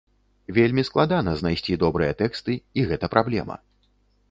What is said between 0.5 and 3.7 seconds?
Вельмі складана знайсці добрыя тэксты, і гэта праблема.